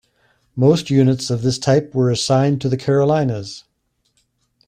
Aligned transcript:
Most 0.55 0.89
units 0.89 1.29
of 1.29 1.43
this 1.43 1.59
type 1.59 1.93
were 1.93 2.09
assigned 2.09 2.59
to 2.61 2.69
the 2.69 2.75
Carolinas. 2.75 3.65